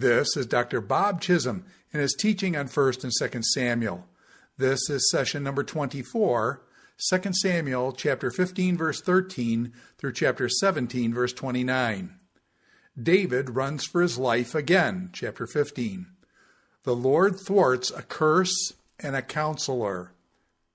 [0.00, 0.80] This is Dr.
[0.80, 4.06] Bob Chisholm in his teaching on 1st and 2nd Samuel.
[4.56, 6.62] This is session number 24,
[7.10, 12.14] 2 Samuel chapter 15 verse 13 through chapter 17 verse 29.
[13.02, 16.06] David runs for his life again, chapter 15.
[16.84, 20.12] The Lord thwarts a curse and a counselor,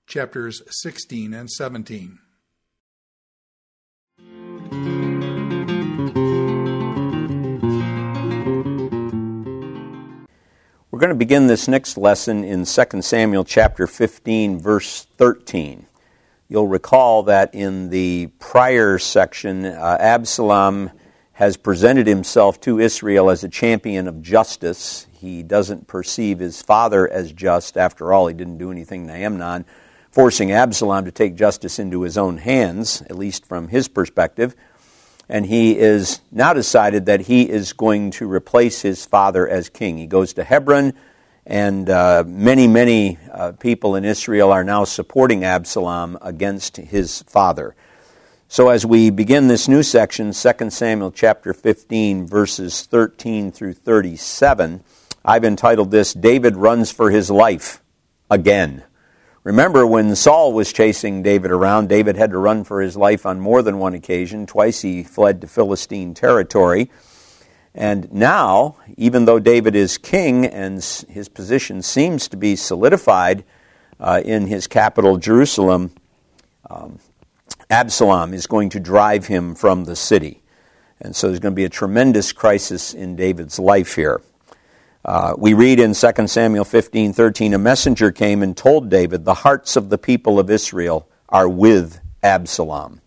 [0.06, 2.18] chapters 16 and 17.
[10.96, 15.84] We're going to begin this next lesson in 2 Samuel chapter 15, verse 13.
[16.48, 20.90] You'll recall that in the prior section, uh, Absalom
[21.32, 25.06] has presented himself to Israel as a champion of justice.
[25.12, 27.76] He doesn't perceive his father as just.
[27.76, 29.66] After all, he didn't do anything to Amnon,
[30.10, 34.56] forcing Absalom to take justice into his own hands, at least from his perspective
[35.28, 39.98] and he is now decided that he is going to replace his father as king.
[39.98, 40.94] He goes to Hebron,
[41.46, 47.74] and uh, many, many uh, people in Israel are now supporting Absalom against his father.
[48.48, 54.84] So as we begin this new section, 2 Samuel chapter 15, verses 13 through 37,
[55.24, 57.82] I've entitled this David Runs for His Life
[58.30, 58.82] Again.
[59.46, 63.38] Remember, when Saul was chasing David around, David had to run for his life on
[63.38, 64.44] more than one occasion.
[64.44, 66.90] Twice he fled to Philistine territory.
[67.72, 73.44] And now, even though David is king and his position seems to be solidified
[74.00, 75.92] uh, in his capital, Jerusalem,
[76.68, 76.98] um,
[77.70, 80.42] Absalom is going to drive him from the city.
[81.00, 84.20] And so there's going to be a tremendous crisis in David's life here.
[85.06, 89.34] Uh, we read in 2 Samuel 15 13, a messenger came and told David, The
[89.34, 93.00] hearts of the people of Israel are with Absalom.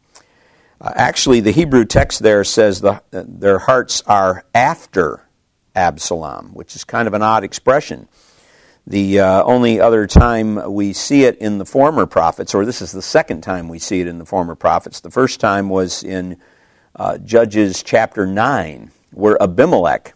[0.79, 5.27] Uh, actually, the Hebrew text there says the, uh, their hearts are after
[5.75, 8.07] Absalom, which is kind of an odd expression.
[8.87, 12.93] The uh, only other time we see it in the former prophets, or this is
[12.93, 16.37] the second time we see it in the former prophets, the first time was in
[16.95, 20.13] uh, Judges chapter 9, where Abimelech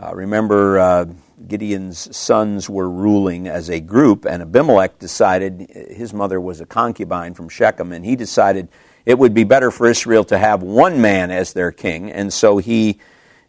[0.00, 1.06] uh, remember, uh,
[1.46, 7.34] Gideon's sons were ruling as a group, and Abimelech decided, his mother was a concubine
[7.34, 8.68] from Shechem, and he decided
[9.04, 12.58] it would be better for Israel to have one man as their king, and so
[12.58, 12.98] he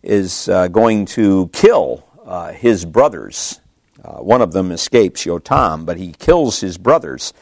[0.02, 3.59] is uh, going to kill uh, his brothers.
[4.04, 7.34] Uh, one of them escapes, Yotam, but he kills his brothers.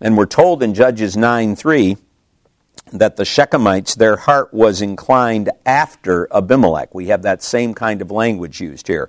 [0.00, 1.96] And we're told in Judges 9 3
[2.92, 6.94] that the Shechemites, their heart was inclined after Abimelech.
[6.94, 9.08] We have that same kind of language used here.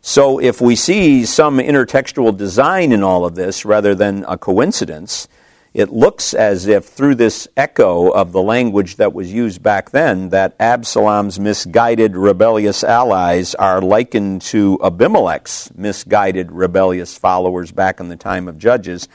[0.00, 5.28] So if we see some intertextual design in all of this rather than a coincidence,
[5.72, 10.28] it looks as if through this echo of the language that was used back then,
[10.28, 18.16] that Absalom's misguided rebellious allies are likened to Abimelech's misguided rebellious followers back in the
[18.16, 19.08] time of Judges.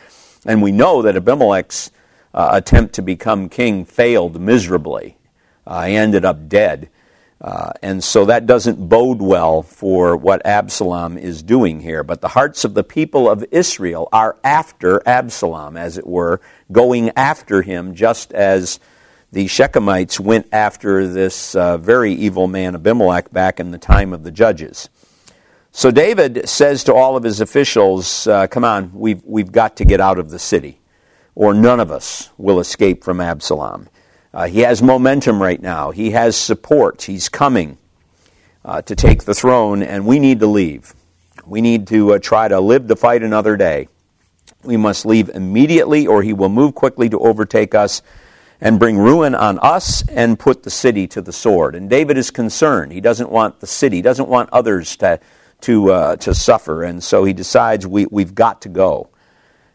[0.46, 1.92] And we know that Abimelech's
[2.34, 5.18] uh, attempt to become king failed miserably.
[5.66, 6.90] Uh, he ended up dead.
[7.42, 12.04] Uh, and so that doesn't bode well for what Absalom is doing here.
[12.04, 16.42] But the hearts of the people of Israel are after Absalom, as it were,
[16.72, 18.80] going after him, just as
[19.32, 24.24] the Shechemites went after this uh, very evil man Abimelech back in the time of
[24.24, 24.90] the judges.
[25.72, 29.86] So David says to all of his officials, uh, Come on, we've, we've got to
[29.86, 30.79] get out of the city
[31.40, 33.88] or none of us will escape from Absalom.
[34.34, 35.90] Uh, he has momentum right now.
[35.90, 37.04] He has support.
[37.04, 37.78] He's coming
[38.66, 40.94] uh, to take the throne, and we need to leave.
[41.46, 43.88] We need to uh, try to live the fight another day.
[44.66, 48.02] We must leave immediately, or he will move quickly to overtake us
[48.60, 51.74] and bring ruin on us and put the city to the sword.
[51.74, 52.92] And David is concerned.
[52.92, 55.22] He doesn't want the city, he doesn't want others to,
[55.62, 59.10] to, uh, to suffer, and so he decides we, we've got to go.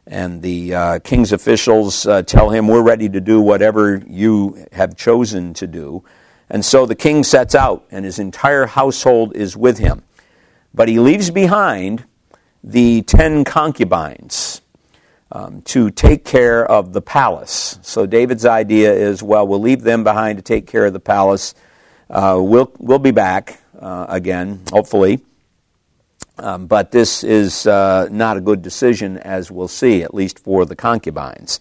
[0.06, 4.96] And the uh, king's officials uh, tell him, We're ready to do whatever you have
[4.96, 6.04] chosen to do.
[6.50, 10.02] And so the king sets out, and his entire household is with him.
[10.74, 12.04] But he leaves behind
[12.62, 14.60] the ten concubines
[15.32, 17.78] um, to take care of the palace.
[17.82, 21.54] So David's idea is well, we'll leave them behind to take care of the palace.
[22.10, 25.22] Uh, we'll, we'll be back uh, again, hopefully.
[26.38, 30.64] Um, but this is uh, not a good decision, as we'll see, at least for
[30.64, 31.60] the concubines.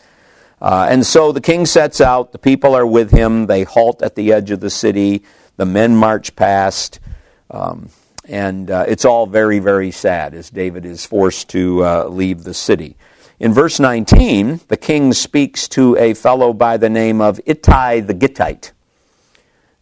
[0.62, 4.16] Uh, and so the king sets out, the people are with him, they halt at
[4.16, 5.24] the edge of the city,
[5.58, 7.00] the men march past,
[7.52, 7.90] um,
[8.28, 12.54] and uh, it's all very, very sad as David is forced to uh, leave the
[12.54, 12.96] city.
[13.40, 18.14] In verse 19, the king speaks to a fellow by the name of Ittai the
[18.14, 18.72] Gittite,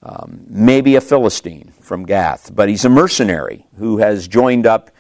[0.04, 4.92] um, maybe a Philistine from Gath, but he's a mercenary who has joined up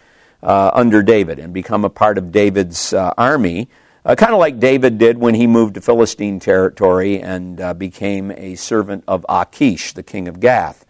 [0.43, 3.69] uh, under David and become a part of David's uh, army,
[4.05, 8.31] uh, kind of like David did when he moved to Philistine territory and uh, became
[8.31, 10.85] a servant of Achish, the king of Gath.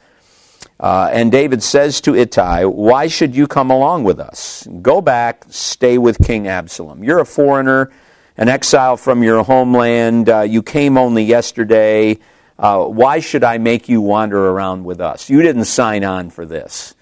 [0.79, 4.67] Uh, and David says to Ittai, Why should you come along with us?
[4.81, 7.03] Go back, stay with King Absalom.
[7.03, 7.91] You're a foreigner,
[8.35, 10.27] an exile from your homeland.
[10.27, 12.17] Uh, you came only yesterday.
[12.61, 15.29] Why should I make you wander around with us?
[15.29, 16.93] You didn't sign on for this.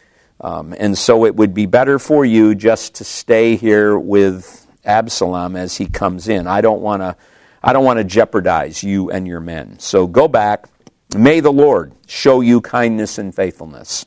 [0.41, 5.57] Um, and so it would be better for you just to stay here with Absalom
[5.57, 6.47] as he comes in.
[6.47, 7.17] I don't want to
[7.61, 9.79] I don't want to jeopardize you and your men.
[9.79, 10.69] So go back.
[11.13, 14.05] May the Lord show you kindness and faithfulness.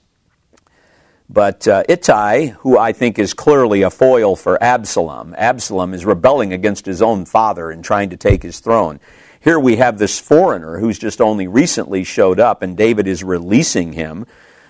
[1.28, 6.54] But uh, Ittai, who I think is clearly a foil for Absalom, Absalom is rebelling
[6.54, 9.00] against his own father and trying to take his throne.
[9.43, 13.93] Here we have this foreigner who's just only recently showed up, and David is releasing
[13.93, 14.25] him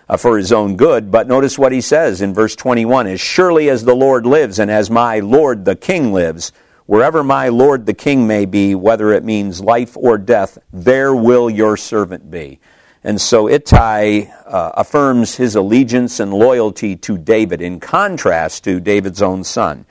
[0.08, 1.10] uh, for his own good.
[1.10, 4.70] But notice what he says in verse 21 As surely as the Lord lives, and
[4.70, 6.52] as my Lord the King lives,
[6.86, 11.50] wherever my Lord the King may be, whether it means life or death, there will
[11.50, 12.58] your servant be.
[13.04, 19.20] And so Ittai uh, affirms his allegiance and loyalty to David in contrast to David's
[19.20, 19.84] own son.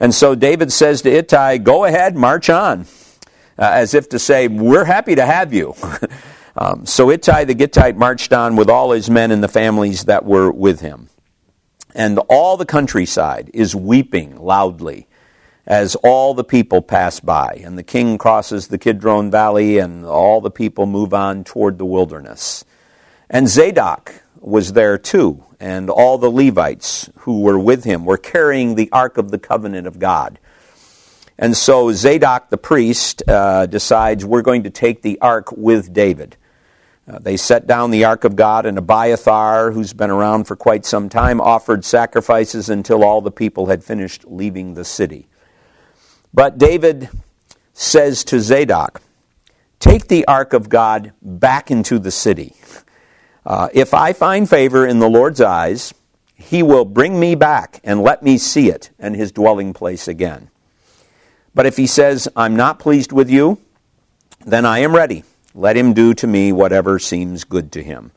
[0.00, 2.86] And so David says to Ittai, Go ahead, march on,
[3.58, 5.74] uh, as if to say, We're happy to have you.
[6.58, 10.24] Um, so Ittai the Gittite marched on with all his men and the families that
[10.24, 11.10] were with him.
[11.94, 15.06] And all the countryside is weeping loudly
[15.66, 17.60] as all the people pass by.
[17.64, 21.84] And the king crosses the Kidron Valley, and all the people move on toward the
[21.84, 22.64] wilderness.
[23.28, 28.74] And Zadok was there too, and all the Levites who were with him were carrying
[28.74, 30.38] the Ark of the Covenant of God.
[31.38, 36.36] And so Zadok the priest uh, decides we're going to take the ark with David.
[37.08, 40.84] Uh, they set down the ark of God, and Abiathar, who's been around for quite
[40.84, 45.28] some time, offered sacrifices until all the people had finished leaving the city.
[46.34, 47.08] But David
[47.72, 49.02] says to Zadok,
[49.78, 52.54] Take the ark of God back into the city.
[53.44, 55.94] Uh, if I find favor in the Lord's eyes,
[56.34, 60.50] he will bring me back and let me see it and his dwelling place again.
[61.56, 63.58] But if he says, I'm not pleased with you,
[64.44, 65.24] then I am ready
[65.56, 68.12] let him do to me whatever seems good to him.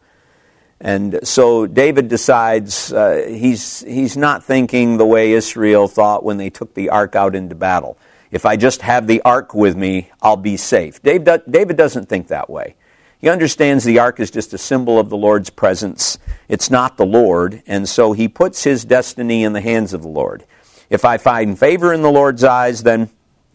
[0.82, 6.50] And so David decides uh, he's, he's not thinking the way Israel thought when they
[6.50, 7.98] took the ark out into battle.
[8.32, 11.02] If I just have the ark with me, I'll be safe.
[11.02, 12.76] David, David doesn't think that way.
[13.20, 16.18] He understands the ark is just a symbol of the Lord's presence.
[16.48, 20.08] It's not the Lord, and so he puts his destiny in the hands of the
[20.08, 20.46] Lord.
[20.90, 23.10] If I find favor in the Lord's eyes, then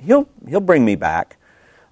[0.04, 1.36] he'll, he'll bring me back.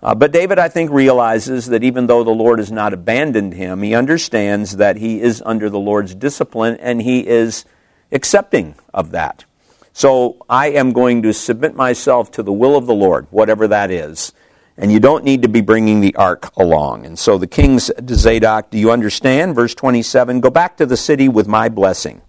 [0.03, 3.83] Uh, but David, I think, realizes that even though the Lord has not abandoned him,
[3.83, 7.65] he understands that he is under the Lord's discipline and he is
[8.11, 9.45] accepting of that.
[9.93, 13.91] So I am going to submit myself to the will of the Lord, whatever that
[13.91, 14.33] is.
[14.77, 17.05] And you don't need to be bringing the ark along.
[17.05, 19.55] And so the king said to Zadok, Do you understand?
[19.55, 22.23] Verse 27 Go back to the city with my blessing.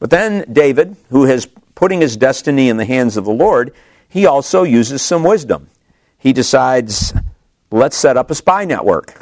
[0.00, 3.72] But then David, who is putting his destiny in the hands of the Lord,
[4.14, 5.68] he also uses some wisdom
[6.24, 7.12] he decides,
[7.70, 9.14] let's set up a spy network.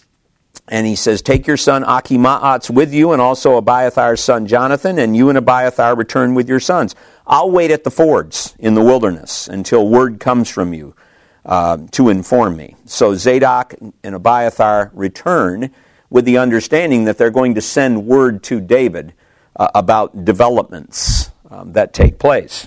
[0.68, 5.14] and he says, Take your son Achimaatz with you, and also Abiathar's son Jonathan, and
[5.14, 6.94] you and Abiathar return with your sons.
[7.26, 10.96] I'll wait at the fords in the wilderness until word comes from you
[11.44, 12.74] uh, to inform me.
[12.86, 15.72] So Zadok and Abiathar return
[16.08, 19.12] with the understanding that they're going to send word to David
[19.56, 22.66] uh, about developments um, that take place.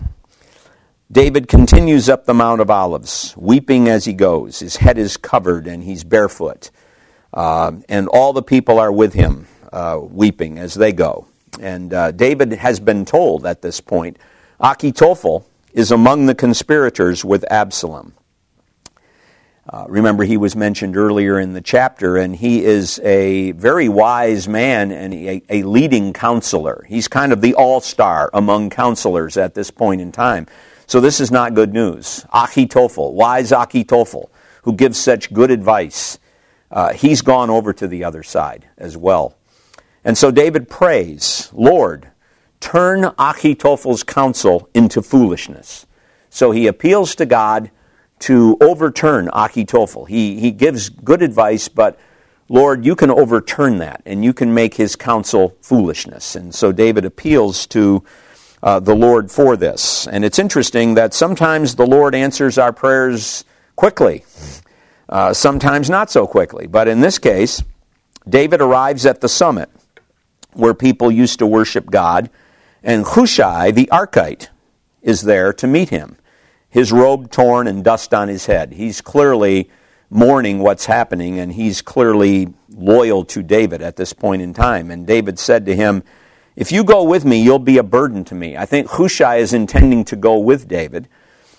[1.09, 4.59] David continues up the Mount of Olives, weeping as he goes.
[4.59, 6.69] His head is covered and he's barefoot.
[7.33, 11.25] Uh, and all the people are with him, uh, weeping as they go.
[11.61, 14.19] And uh, David has been told at this point
[14.59, 18.13] Achitophel is among the conspirators with Absalom.
[19.69, 24.47] Uh, remember, he was mentioned earlier in the chapter, and he is a very wise
[24.47, 26.85] man and a, a leading counselor.
[26.87, 30.47] He's kind of the all star among counselors at this point in time.
[30.87, 32.25] So this is not good news.
[32.33, 34.29] Achitophel, wise Achitophel,
[34.63, 36.17] who gives such good advice,
[36.71, 39.37] uh, he's gone over to the other side as well.
[40.05, 42.09] And so David prays, Lord,
[42.61, 45.85] turn Achitophel's counsel into foolishness.
[46.29, 47.69] So he appeals to God
[48.19, 50.07] to overturn Achitophel.
[50.07, 51.99] He, he gives good advice, but
[52.47, 56.37] Lord, you can overturn that and you can make his counsel foolishness.
[56.37, 58.05] And so David appeals to
[58.63, 60.07] uh, the Lord for this.
[60.07, 63.45] And it's interesting that sometimes the Lord answers our prayers
[63.75, 64.25] quickly,
[65.09, 66.67] uh, sometimes not so quickly.
[66.67, 67.63] But in this case,
[68.27, 69.69] David arrives at the summit
[70.53, 72.29] where people used to worship God,
[72.83, 74.49] and Hushai the Archite
[75.01, 76.17] is there to meet him,
[76.69, 78.73] his robe torn and dust on his head.
[78.73, 79.69] He's clearly
[80.09, 84.89] mourning what's happening, and he's clearly loyal to David at this point in time.
[84.89, 86.03] And David said to him,
[86.57, 88.57] If you go with me, you'll be a burden to me.
[88.57, 91.07] I think Hushai is intending to go with David,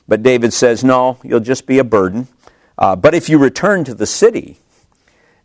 [0.09, 2.26] but David says, No, you'll just be a burden.
[2.76, 4.59] Uh, but if you return to the city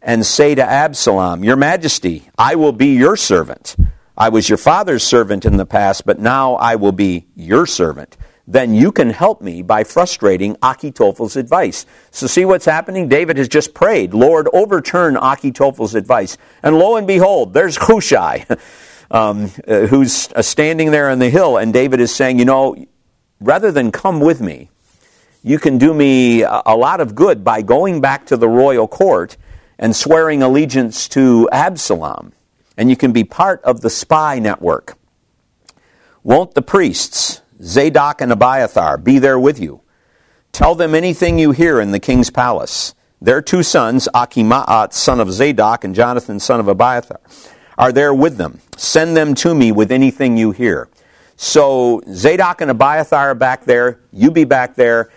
[0.02, 3.76] and say to Absalom, Your Majesty, I will be your servant.
[4.18, 8.18] I was your father's servant in the past, but now I will be your servant
[8.48, 11.86] then you can help me by frustrating Achitophel's advice.
[12.12, 13.08] So, see what's happening?
[13.08, 16.38] David has just prayed, Lord, overturn Achitophel's advice.
[16.62, 18.46] And lo and behold, there's Hushai,
[19.14, 22.76] um, uh, who's uh, standing there on the hill, and David is saying, You know,
[23.40, 24.70] rather than come with me,
[25.42, 29.38] you can do me a lot of good by going back to the royal court
[29.78, 32.34] and swearing allegiance to Absalom.
[32.78, 34.98] And you can be part of the spy network.
[36.24, 39.82] Won't the priests Zadok and Abiathar be there with you.
[40.52, 42.94] Tell them anything you hear in the king's palace.
[43.22, 47.22] Their two sons, Achimaatz, son of Zadok, and Jonathan, son of Abiathar,
[47.78, 48.60] are there with them.
[48.78, 50.90] Send them to me with anything you hear.
[51.36, 55.12] So Zadok and Abiathar are back there, you be back there,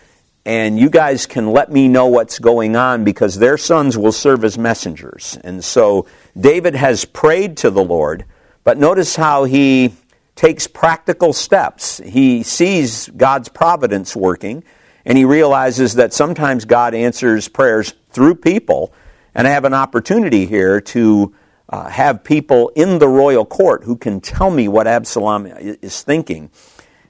[0.45, 4.45] and you guys can let me know what's going on because their sons will serve
[4.45, 5.37] as messengers.
[5.43, 6.07] And so
[6.39, 8.25] David has prayed to the Lord,
[8.65, 9.95] but notice how he
[10.37, 11.99] takes practical steps.
[11.99, 14.63] He sees God's providence working,
[15.05, 18.93] and he realizes that sometimes God answers prayers through people.
[19.35, 21.35] And I have an opportunity here to
[21.69, 26.51] uh, have people in the royal court who can tell me what Absalom is thinking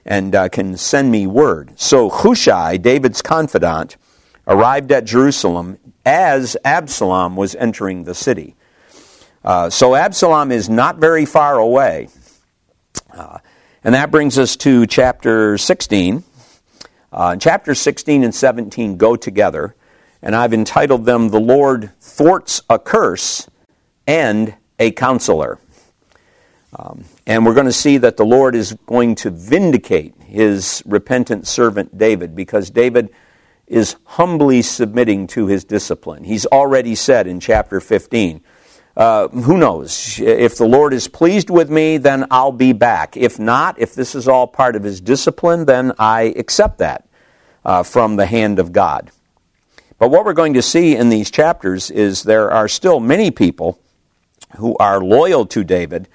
[0.05, 1.79] and uh, can send me word.
[1.79, 3.97] So Hushai, David's confidant,
[4.47, 8.55] arrived at Jerusalem as Absalom was entering the city.
[9.43, 12.07] Uh, so Absalom is not very far away.
[13.13, 13.39] Uh,
[13.83, 16.23] and that brings us to chapter 16.
[17.11, 19.75] Uh, chapter 16 and 17 go together,
[20.21, 23.47] and I've entitled them The Lord Thwarts a Curse
[24.07, 25.59] and a Counselor.
[26.75, 31.47] Um, and we're going to see that the Lord is going to vindicate his repentant
[31.47, 33.09] servant David because David
[33.67, 36.23] is humbly submitting to his discipline.
[36.23, 38.41] He's already said in chapter 15,
[38.97, 40.19] uh, who knows?
[40.19, 43.15] If the Lord is pleased with me, then I'll be back.
[43.15, 47.07] If not, if this is all part of His discipline, then I accept that
[47.63, 49.11] uh, from the hand of God.
[49.99, 53.79] But what we're going to see in these chapters is there are still many people
[54.55, 56.07] who are loyal to David,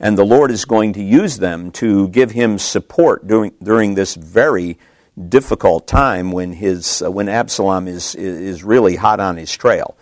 [0.00, 4.14] and the Lord is going to use them to give him support during, during this
[4.14, 4.78] very
[5.28, 9.96] difficult time when, his, uh, when Absalom is, is really hot on his trail.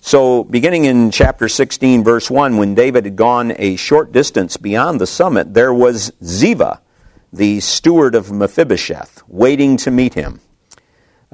[0.00, 5.00] So, beginning in chapter 16, verse 1, when David had gone a short distance beyond
[5.00, 6.80] the summit, there was Ziva,
[7.32, 10.40] the steward of Mephibosheth, waiting to meet him.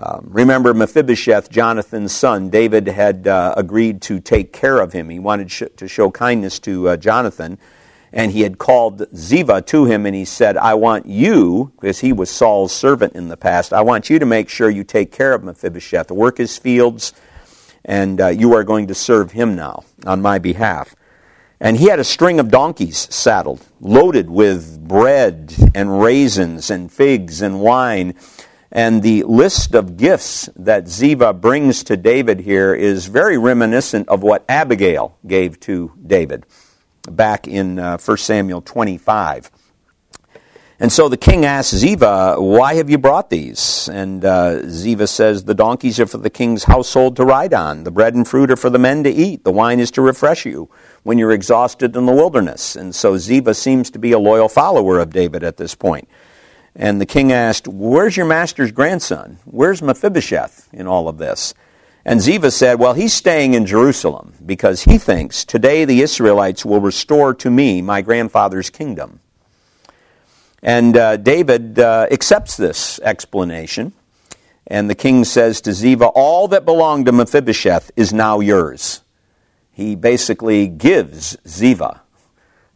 [0.03, 5.11] Um, remember, Mephibosheth, Jonathan's son, David had uh, agreed to take care of him.
[5.11, 7.59] He wanted sh- to show kindness to uh, Jonathan,
[8.11, 12.15] and he had called Ziva to him, and he said, I want you, because he
[12.15, 15.35] was Saul's servant in the past, I want you to make sure you take care
[15.35, 17.13] of Mephibosheth, work his fields
[17.85, 20.95] and uh, you are going to serve him now on my behalf.
[21.61, 27.43] And he had a string of donkeys saddled, loaded with bread and raisins and figs
[27.43, 28.15] and wine.
[28.73, 34.23] And the list of gifts that Ziva brings to David here is very reminiscent of
[34.23, 36.47] what Abigail gave to David
[37.11, 39.51] back in uh, 1 Samuel 25.
[40.83, 43.87] And so the king asks Ziva, Why have you brought these?
[43.93, 47.85] And uh, Ziva says, The donkeys are for the king's household to ride on.
[47.85, 49.45] The bread and fruit are for the men to eat.
[49.45, 50.71] The wine is to refresh you
[51.03, 52.77] when you're exhausted in the wilderness.
[52.77, 56.09] And so Ziva seems to be a loyal follower of David at this point.
[56.75, 59.39] And the king asked, Where's your master's grandson?
[59.45, 61.55] Where's Mephibosheth in all of this?
[62.05, 66.81] And Ziva said, Well, he's staying in Jerusalem because he thinks, Today the Israelites will
[66.81, 69.21] restore to me my grandfather's kingdom.
[70.63, 73.93] And uh, David uh, accepts this explanation.
[74.67, 79.01] And the king says to Ziva, All that belonged to Mephibosheth is now yours.
[79.73, 82.01] He basically gives Ziva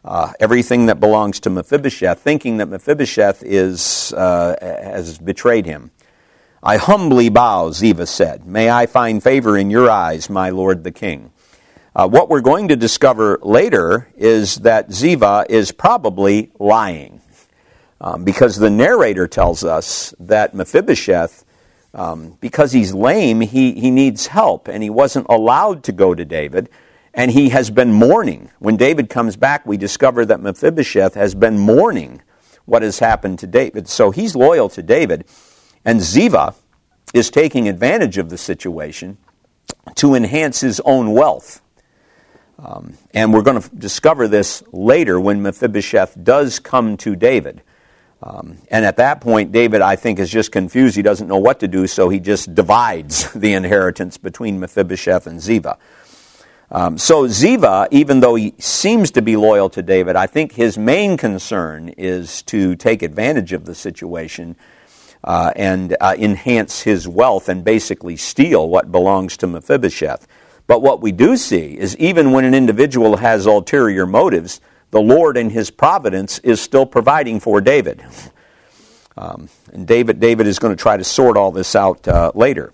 [0.05, 5.89] uh, everything that belongs to Mephibosheth, thinking that Mephibosheth is, uh, has betrayed him.
[6.61, 8.45] I humbly bow, Ziva said.
[8.45, 11.31] May I find favor in your eyes, my lord the king.
[11.95, 17.21] Uh, what we're going to discover later is that Ziva is probably lying.
[17.99, 21.45] Um, because the narrator tells us that Mephibosheth,
[21.93, 26.25] um, because he's lame, he, he needs help, and he wasn't allowed to go to
[26.25, 26.69] David,
[27.15, 28.51] and he has been mourning.
[28.59, 32.21] When David comes back, we discover that Mephibosheth has been mourning
[32.65, 33.87] what has happened to David.
[33.87, 35.25] So he's loyal to David,
[35.85, 36.55] and Ziva
[37.13, 39.17] is taking advantage of the situation
[39.95, 41.61] to enhance his own wealth.
[42.59, 47.61] Um, and we're going to discover this later when Mephibosheth does come to David.
[48.23, 50.95] Um, and at that point, David, I think, is just confused.
[50.95, 55.39] He doesn't know what to do, so he just divides the inheritance between Mephibosheth and
[55.39, 55.77] Ziva.
[56.71, 60.77] Um, so Ziva, even though he seems to be loyal to David, I think his
[60.77, 64.55] main concern is to take advantage of the situation
[65.23, 70.27] uh, and uh, enhance his wealth and basically steal what belongs to Mephibosheth.
[70.67, 74.59] But what we do see is even when an individual has ulterior motives,
[74.91, 78.03] the Lord in his providence is still providing for David.
[79.17, 82.73] Um, and David, David is going to try to sort all this out uh, later.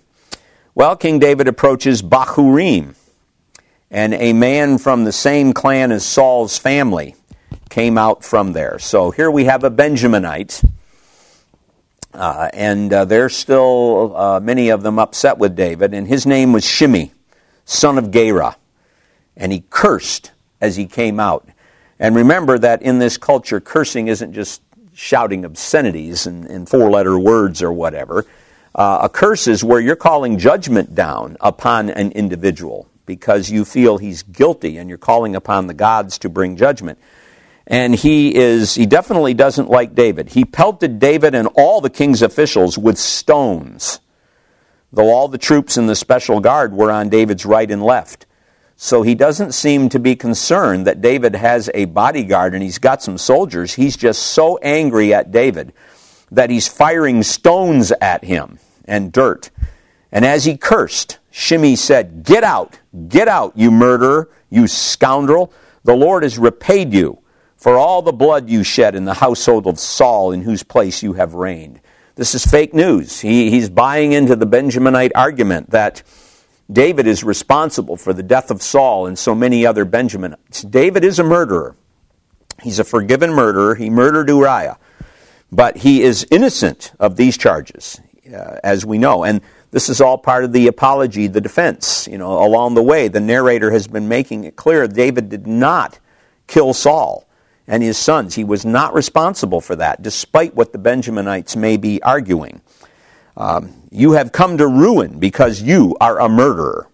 [0.74, 2.94] Well, King David approaches Bahurim,
[3.92, 7.14] and a man from the same clan as Saul's family
[7.68, 8.78] came out from there.
[8.78, 10.66] So here we have a Benjaminite,
[12.14, 16.54] uh, and uh, they're still, uh, many of them, upset with David, and his name
[16.54, 17.12] was Shimei,
[17.66, 18.56] son of Gera,
[19.36, 21.46] and he cursed as he came out.
[21.98, 24.62] And remember that in this culture, cursing isn't just
[24.94, 28.24] shouting obscenities and, and four letter words or whatever.
[28.74, 33.98] Uh, a curse is where you're calling judgment down upon an individual because you feel
[33.98, 36.98] he's guilty and you're calling upon the gods to bring judgment.
[37.66, 40.30] And he is, he definitely doesn't like David.
[40.30, 44.00] He pelted David and all the king's officials with stones,
[44.90, 48.24] though all the troops in the special guard were on David's right and left.
[48.76, 53.02] So he doesn't seem to be concerned that David has a bodyguard and he's got
[53.02, 53.74] some soldiers.
[53.74, 55.74] He's just so angry at David
[56.30, 59.50] that he's firing stones at him and dirt.
[60.10, 62.78] And as he cursed, Shimei said, Get out,
[63.08, 65.52] get out, you murderer, you scoundrel.
[65.84, 67.18] The Lord has repaid you
[67.56, 71.12] for all the blood you shed in the household of Saul, in whose place you
[71.12, 71.80] have reigned.
[72.14, 73.20] This is fake news.
[73.20, 76.02] He, he's buying into the Benjaminite argument that
[76.70, 80.70] David is responsible for the death of Saul and so many other Benjaminites.
[80.70, 81.76] David is a murderer.
[82.62, 83.74] He's a forgiven murderer.
[83.74, 84.78] He murdered Uriah.
[85.50, 89.24] But he is innocent of these charges, uh, as we know.
[89.24, 89.40] And
[89.72, 92.06] this is all part of the apology, the defense.
[92.06, 95.98] You know, along the way, the narrator has been making it clear David did not
[96.46, 97.26] kill Saul
[97.66, 98.34] and his sons.
[98.34, 102.60] He was not responsible for that, despite what the Benjaminites may be arguing.
[103.34, 106.86] Um, you have come to ruin because you are a murderer.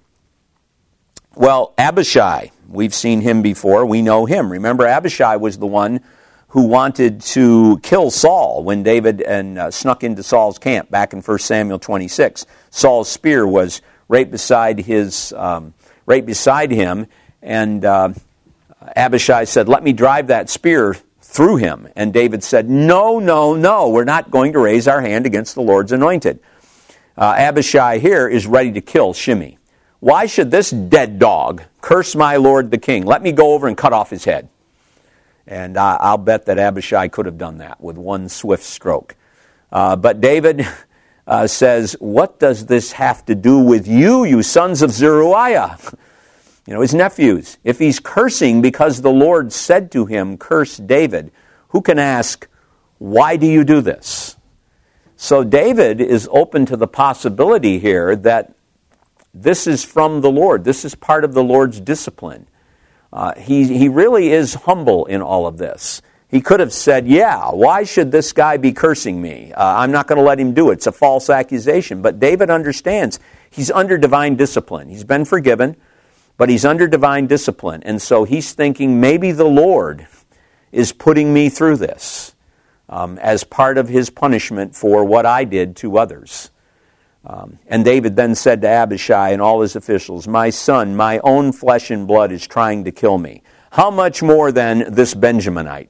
[1.35, 3.87] Well, Abishai, we've seen him before.
[3.87, 4.53] We know him.
[4.53, 6.01] Remember, Abishai was the one
[6.49, 11.21] who wanted to kill Saul when David and uh, snuck into Saul's camp back in
[11.21, 12.47] 1 Samuel 26.
[12.71, 15.75] Saul's spear was right beside his, um,
[16.07, 17.07] right beside him,
[17.43, 18.13] and uh,
[18.97, 20.97] Abishai said, "Let me drive that spear
[21.29, 21.89] through him.
[21.95, 25.63] And David said, No, no, no, we're not going to raise our hand against the
[25.63, 26.41] Lord's anointed.
[27.17, 29.59] Uh, Abishai here is ready to kill Shimei.
[30.01, 33.05] Why should this dead dog curse my Lord the king?
[33.05, 34.49] Let me go over and cut off his head.
[35.49, 39.17] And uh, I'll bet that Abishai could have done that with one swift stroke.
[39.73, 40.69] Uh, but David
[41.27, 45.79] uh, says, What does this have to do with you, you sons of Zeruiah?
[46.67, 47.57] you know, his nephews.
[47.65, 51.33] If he's cursing because the Lord said to him, Curse David,
[51.69, 52.47] who can ask,
[52.99, 54.37] Why do you do this?
[55.17, 58.55] So David is open to the possibility here that
[59.33, 60.65] this is from the Lord.
[60.65, 62.49] This is part of the Lord's discipline.
[63.13, 66.03] Uh, he, he really is humble in all of this.
[66.29, 69.53] He could have said, Yeah, why should this guy be cursing me?
[69.53, 70.75] Uh, I'm not going to let him do it.
[70.75, 72.03] It's a false accusation.
[72.03, 73.19] But David understands
[73.51, 74.89] he's under divine discipline.
[74.89, 75.77] He's been forgiven
[76.39, 77.83] but he's under divine discipline.
[77.83, 80.07] And so he's thinking maybe the Lord
[80.73, 82.35] is putting me through this
[82.89, 86.51] um, as part of his punishment for what I did to others.
[87.25, 91.53] Um, and David then said to Abishai and all his officials, My son, my own
[91.53, 93.43] flesh and blood is trying to kill me.
[93.71, 95.89] How much more than this Benjaminite?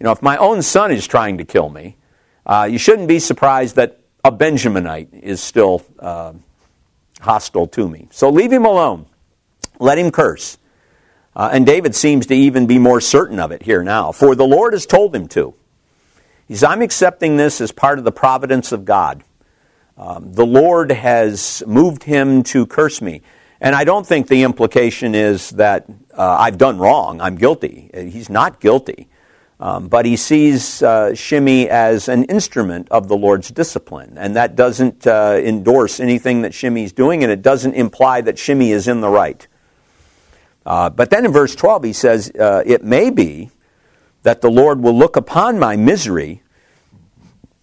[0.00, 1.96] You know, if my own son is trying to kill me,
[2.44, 6.32] uh, you shouldn't be surprised that a Benjaminite is still uh,
[7.20, 8.08] hostile to me.
[8.10, 9.06] So leave him alone.
[9.78, 10.58] Let him curse.
[11.34, 14.10] Uh, and David seems to even be more certain of it here now.
[14.10, 15.54] For the Lord has told him to.
[16.48, 19.22] He says, I'm accepting this as part of the providence of God.
[19.98, 23.22] Um, the Lord has moved him to curse me.
[23.60, 27.90] And I don't think the implication is that uh, I've done wrong, I'm guilty.
[27.94, 29.08] He's not guilty.
[29.58, 34.18] Um, but he sees uh, Shimei as an instrument of the Lord's discipline.
[34.18, 38.72] And that doesn't uh, endorse anything that Shimei's doing, and it doesn't imply that Shimei
[38.72, 39.46] is in the right.
[40.66, 43.50] Uh, but then in verse 12, he says, uh, It may be
[44.24, 46.42] that the Lord will look upon my misery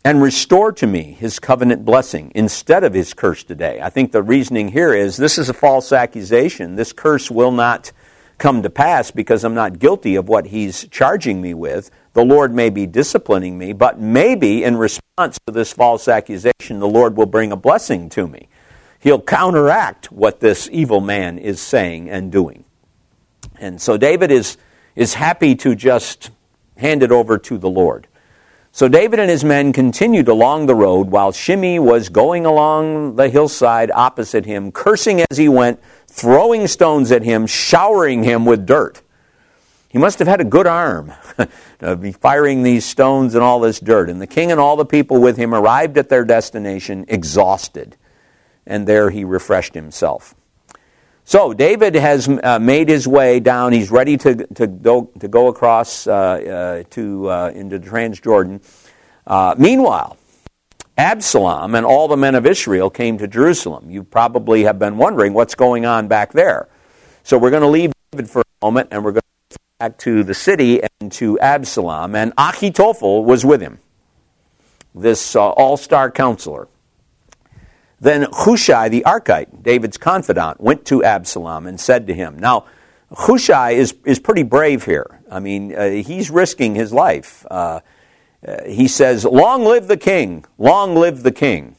[0.05, 3.79] and restore to me his covenant blessing instead of his curse today.
[3.81, 6.75] I think the reasoning here is this is a false accusation.
[6.75, 7.91] This curse will not
[8.37, 11.89] come to pass because I'm not guilty of what he's charging me with.
[12.13, 16.87] The Lord may be disciplining me, but maybe in response to this false accusation, the
[16.87, 18.49] Lord will bring a blessing to me.
[18.99, 22.65] He'll counteract what this evil man is saying and doing.
[23.59, 24.57] And so David is,
[24.95, 26.31] is happy to just
[26.75, 28.07] hand it over to the Lord.
[28.75, 33.29] So David and his men continued along the road while Shimei was going along the
[33.29, 39.03] hillside opposite him, cursing as he went, throwing stones at him, showering him with dirt.
[39.89, 41.13] He must have had a good arm
[41.81, 44.09] to be firing these stones and all this dirt.
[44.09, 47.95] And the king and all the people with him arrived at their destination exhausted.
[48.65, 50.33] And there he refreshed himself.
[51.25, 53.71] So David has uh, made his way down.
[53.71, 58.61] He's ready to, to, go, to go across uh, uh, to, uh, into Transjordan.
[59.25, 60.17] Uh, meanwhile,
[60.97, 63.89] Absalom and all the men of Israel came to Jerusalem.
[63.89, 66.67] You probably have been wondering what's going on back there.
[67.23, 69.97] So we're going to leave David for a moment and we're going to go back
[69.99, 72.15] to the city and to Absalom.
[72.15, 73.79] And Achitophel was with him,
[74.93, 76.67] this uh, all star counselor.
[78.03, 82.65] Then Hushai the Archite, David's confidant, went to Absalom and said to him, Now,
[83.13, 85.21] Hushai is, is pretty brave here.
[85.31, 87.45] I mean, uh, he's risking his life.
[87.49, 87.79] Uh,
[88.45, 90.43] uh, he says, Long live the king!
[90.57, 91.77] Long live the king!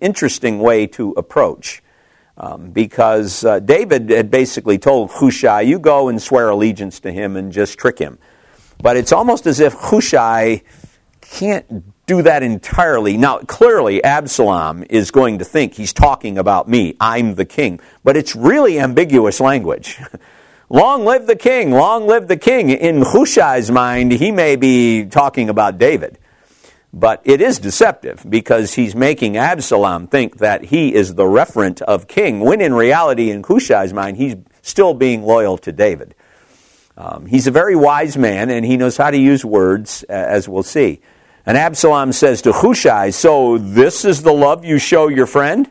[0.00, 1.82] Interesting way to approach.
[2.38, 7.36] Um, because uh, David had basically told Hushai, You go and swear allegiance to him
[7.36, 8.18] and just trick him.
[8.82, 10.62] But it's almost as if Hushai
[11.20, 13.16] can't do that entirely.
[13.16, 16.96] Now, clearly, Absalom is going to think he's talking about me.
[16.98, 17.78] I'm the king.
[18.02, 19.96] But it's really ambiguous language.
[20.68, 22.70] long live the king, long live the king.
[22.70, 26.18] In Hushai's mind, he may be talking about David.
[26.92, 32.08] But it is deceptive because he's making Absalom think that he is the referent of
[32.08, 36.16] king, when in reality, in Hushai's mind, he's still being loyal to David.
[36.96, 40.64] Um, he's a very wise man and he knows how to use words, as we'll
[40.64, 41.02] see.
[41.46, 45.70] And Absalom says to Hushai, So this is the love you show your friend?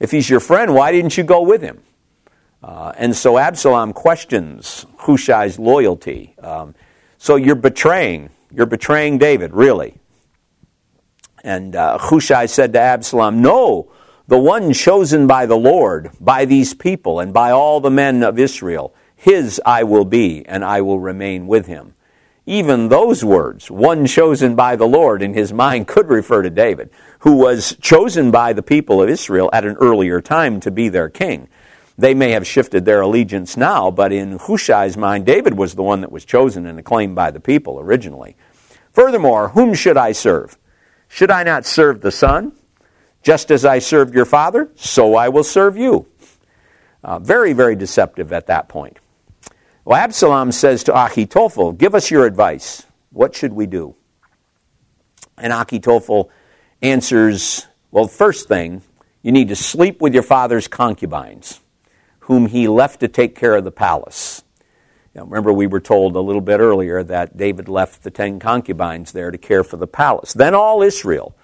[0.00, 1.80] If he's your friend, why didn't you go with him?
[2.62, 6.34] Uh, and so Absalom questions Hushai's loyalty.
[6.38, 6.74] Um,
[7.18, 9.98] so you're betraying, you're betraying David, really.
[11.42, 13.92] And uh, Hushai said to Absalom, No,
[14.26, 18.38] the one chosen by the Lord, by these people, and by all the men of
[18.38, 21.94] Israel, his I will be, and I will remain with him.
[22.46, 26.90] Even those words, one chosen by the Lord in his mind, could refer to David,
[27.20, 31.08] who was chosen by the people of Israel at an earlier time to be their
[31.08, 31.48] king.
[31.96, 36.02] They may have shifted their allegiance now, but in Hushai's mind, David was the one
[36.02, 38.36] that was chosen and acclaimed by the people originally.
[38.92, 40.58] Furthermore, whom should I serve?
[41.08, 42.52] Should I not serve the Son?
[43.22, 46.06] Just as I served your father, so I will serve you.
[47.02, 48.98] Uh, very, very deceptive at that point.
[49.86, 52.86] Well, Absalom says to Achitophel, Give us your advice.
[53.10, 53.94] What should we do?
[55.36, 56.30] And Achitophel
[56.80, 58.80] answers, Well, first thing,
[59.20, 61.60] you need to sleep with your father's concubines,
[62.20, 64.42] whom he left to take care of the palace.
[65.14, 69.12] Now, remember, we were told a little bit earlier that David left the ten concubines
[69.12, 70.32] there to care for the palace.
[70.32, 71.36] Then all Israel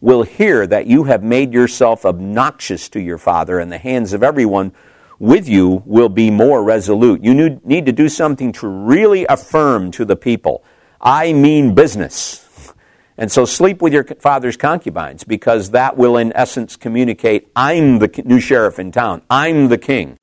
[0.00, 4.22] will hear that you have made yourself obnoxious to your father in the hands of
[4.22, 4.72] everyone
[5.20, 7.22] with you will be more resolute.
[7.22, 10.64] You need to do something to really affirm to the people,
[11.00, 12.74] I mean business.
[13.16, 18.22] And so sleep with your father's concubines because that will, in essence, communicate I'm the
[18.24, 20.18] new sheriff in town, I'm the king.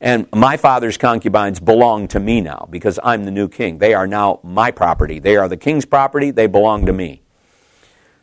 [0.00, 3.78] And my father's concubines belong to me now because I'm the new king.
[3.78, 5.18] They are now my property.
[5.20, 6.30] They are the king's property.
[6.30, 7.22] They belong to me.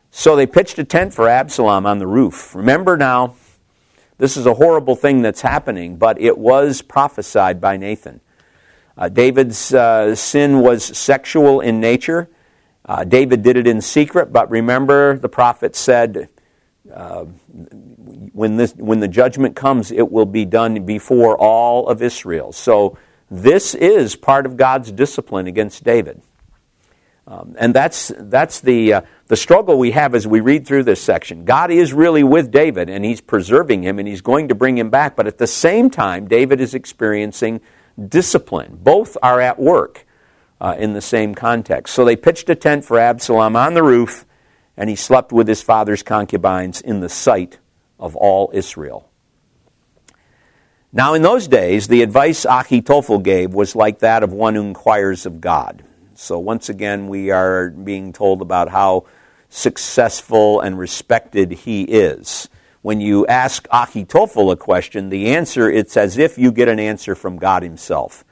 [0.09, 2.55] So they pitched a tent for Absalom on the roof.
[2.55, 3.35] Remember now,
[4.17, 8.21] this is a horrible thing that's happening, but it was prophesied by Nathan.
[8.97, 12.30] Uh, David's uh, sin was sexual in nature.
[12.86, 16.30] Uh, David did it in secret, but remember, the prophet said,
[16.91, 17.25] uh,
[18.34, 22.51] when, this, when the judgment comes, it will be done before all of Israel.
[22.51, 22.97] So,
[23.30, 26.21] this is part of God's discipline against David.
[27.27, 31.01] Um, and that's, that's the, uh, the struggle we have as we read through this
[31.01, 31.43] section.
[31.43, 34.89] God is really with David, and he's preserving him, and he's going to bring him
[34.89, 35.17] back.
[35.17, 37.59] But at the same time, David is experiencing
[37.99, 38.79] discipline.
[38.81, 40.05] Both are at work.
[40.59, 41.93] uh, in the same context.
[41.93, 44.25] So they pitched a tent for Absalom on the roof,
[44.75, 47.59] and he slept with his father's concubines in the sight
[47.99, 49.09] of all Israel.
[50.91, 55.25] Now, in those days, the advice Achitophel gave was like that of one who inquires
[55.25, 55.83] of God.
[56.19, 59.06] So, once again, we are being told about how
[59.49, 62.49] successful and respected he is.
[62.82, 67.13] When you ask Achitophel a question, the answer, it's as if you get an answer
[67.13, 68.25] from God himself.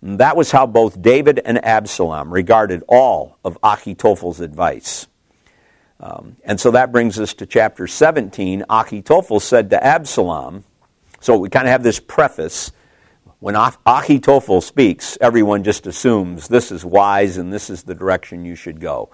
[0.00, 5.06] And that was how both David and Absalom regarded all of Achitophel's advice.
[6.00, 8.64] Um, and so that brings us to chapter 17.
[8.70, 10.64] Achitophel said to Absalom,
[11.20, 12.72] so we kind of have this preface.
[13.44, 18.54] When Achitophel speaks, everyone just assumes this is wise and this is the direction you
[18.54, 19.10] should go.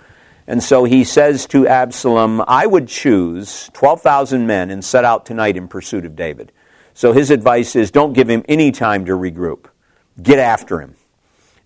[0.47, 5.57] And so he says to Absalom, I would choose 12,000 men and set out tonight
[5.57, 6.53] in pursuit of David.
[6.95, 9.67] So his advice is don't give him any time to regroup.
[10.23, 10.95] Get after him.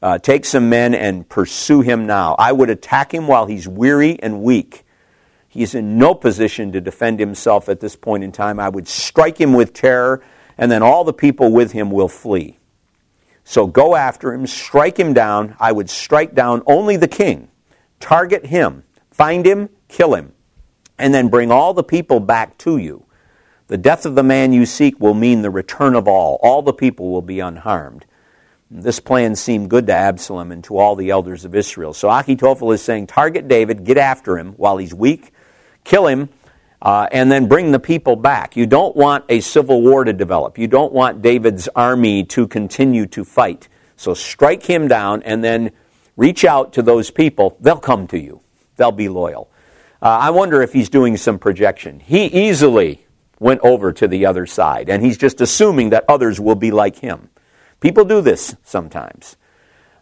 [0.01, 2.35] Uh, take some men and pursue him now.
[2.39, 4.87] I would attack him while he's weary and weak.
[5.49, 8.59] He's in no position to defend himself at this point in time.
[8.59, 10.25] I would strike him with terror,
[10.57, 12.59] and then all the people with him will flee.
[13.45, 15.57] So go after him, strike him down.
[15.61, 17.49] I would strike down only the king
[18.05, 20.35] Target him, find him, kill him,
[20.99, 23.07] and then bring all the people back to you.
[23.69, 26.39] The death of the man you seek will mean the return of all.
[26.43, 28.05] All the people will be unharmed.
[28.71, 31.95] This plan seemed good to Absalom and to all the elders of Israel.
[31.95, 35.33] So Achitophel is saying, target David, get after him while he's weak,
[35.83, 36.29] kill him,
[36.83, 38.57] uh, and then bring the people back.
[38.57, 40.59] You don't want a civil war to develop.
[40.59, 43.69] You don't want David's army to continue to fight.
[43.97, 45.73] So strike him down and then
[46.17, 48.41] Reach out to those people, they'll come to you,
[48.77, 49.51] they'll be loyal.
[50.01, 51.99] Uh, I wonder if he's doing some projection.
[51.99, 53.05] He easily
[53.41, 56.97] went over to the other side, and he's just assuming that others will be like
[56.97, 57.31] him.
[57.81, 59.37] People do this sometimes.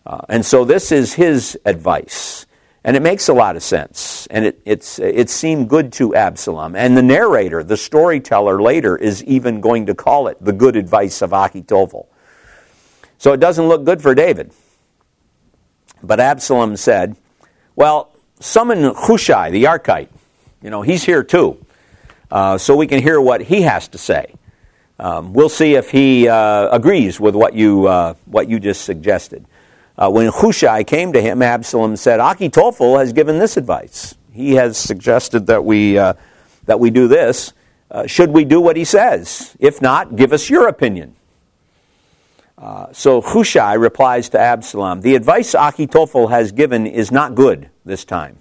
[0.05, 2.45] Uh, and so this is his advice.
[2.85, 4.27] And it makes a lot of sense.
[4.29, 6.75] And it, it's, it seemed good to Absalom.
[6.75, 11.23] And the narrator, the storyteller later, is even going to call it the good advice
[11.23, 12.07] of Achitophel.
[13.18, 14.53] So it doesn't look good for David.
[16.03, 17.16] But Absalom said,
[17.77, 20.09] Well, summon Hushai, the Archite.
[20.61, 21.64] You know, he's here too.
[22.31, 24.35] Uh, so we can hear what he has to say.
[24.99, 29.45] Um, we'll see if he uh, agrees with what you, uh, what you just suggested.
[29.97, 34.15] Uh, when Hushai came to him, Absalom said, Achitophel has given this advice.
[34.33, 36.15] He has suggested that we, uh,
[36.65, 37.53] that we do this.
[37.91, 39.55] Uh, should we do what he says?
[39.61, 41.15] If not, give us your opinion.
[42.57, 48.05] Uh, so Hushai replies to Absalom, The advice Achitophel has given is not good this
[48.05, 48.39] time.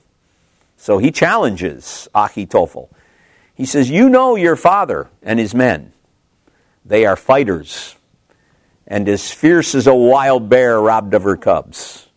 [0.78, 2.90] So he challenges Achitophel.
[3.56, 5.92] He says, You know your father and his men.
[6.86, 7.96] They are fighters,
[8.92, 12.08] and as fierce as a wild bear robbed of her cubs.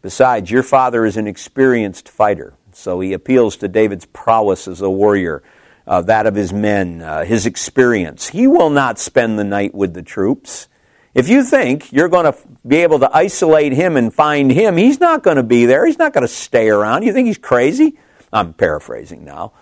[0.00, 4.88] Besides, your father is an experienced fighter, so he appeals to David's prowess as a
[4.88, 5.42] warrior,
[5.88, 8.28] uh, that of his men, uh, his experience.
[8.28, 10.68] He will not spend the night with the troops.
[11.14, 15.00] If you think you're going to be able to isolate him and find him, he's
[15.00, 15.84] not going to be there.
[15.84, 17.02] He's not going to stay around.
[17.02, 17.98] You think he's crazy?
[18.32, 19.52] I'm paraphrasing now.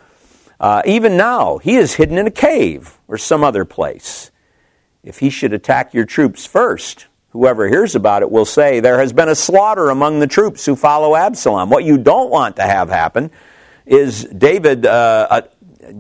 [0.60, 4.31] Uh, even now, he is hidden in a cave or some other place.
[5.04, 9.12] If he should attack your troops first, whoever hears about it will say, There has
[9.12, 11.70] been a slaughter among the troops who follow Absalom.
[11.70, 13.32] What you don't want to have happen
[13.84, 15.40] is David uh, uh,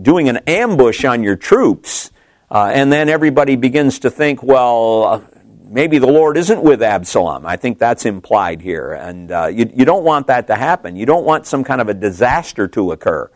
[0.00, 2.12] doing an ambush on your troops.
[2.48, 5.26] Uh, and then everybody begins to think, well,
[5.64, 7.44] maybe the Lord isn't with Absalom.
[7.44, 8.92] I think that's implied here.
[8.92, 10.94] And uh, you, you don't want that to happen.
[10.94, 13.28] You don't want some kind of a disaster to occur.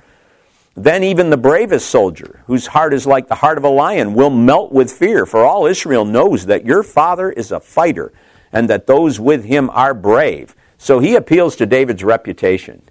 [0.76, 4.28] Then even the bravest soldier, whose heart is like the heart of a lion, will
[4.28, 8.12] melt with fear, for all Israel knows that your father is a fighter
[8.52, 10.54] and that those with him are brave.
[10.76, 12.82] So he appeals to David's reputation.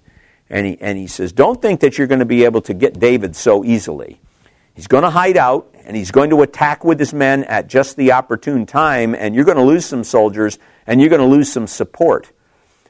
[0.50, 2.98] And he, and he says, Don't think that you're going to be able to get
[2.98, 4.20] David so easily.
[4.74, 7.96] He's going to hide out and he's going to attack with his men at just
[7.96, 11.52] the opportune time, and you're going to lose some soldiers and you're going to lose
[11.52, 12.32] some support.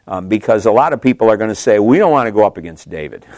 [0.08, 2.46] Um, because a lot of people are going to say, we don't want to go
[2.46, 3.26] up against David.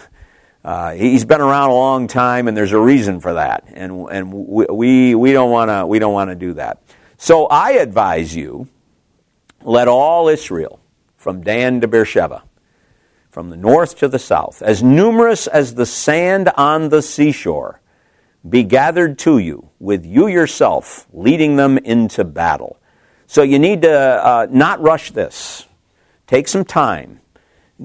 [0.69, 4.31] Uh, he's been around a long time, and there's a reason for that, and and
[4.31, 6.83] we we don't want to we don't want to do that.
[7.17, 8.69] So I advise you,
[9.63, 10.79] let all Israel,
[11.17, 12.43] from Dan to Beersheba,
[13.31, 17.81] from the north to the south, as numerous as the sand on the seashore,
[18.47, 22.79] be gathered to you, with you yourself leading them into battle.
[23.27, 25.65] So you need to uh, not rush this.
[26.27, 27.21] Take some time.